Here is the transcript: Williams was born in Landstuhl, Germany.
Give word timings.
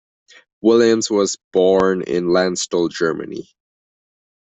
Williams 0.63 1.11
was 1.11 1.37
born 1.53 2.01
in 2.01 2.25
Landstuhl, 2.29 2.89
Germany. 2.89 3.51